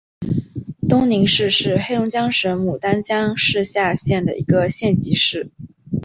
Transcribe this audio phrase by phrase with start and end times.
[0.89, 5.51] 东宁市是黑龙江省牡丹江市下辖的一个县级市。